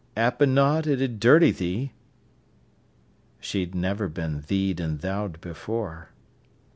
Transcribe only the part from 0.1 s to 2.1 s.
"'Appen not, it 'ud dirty thee."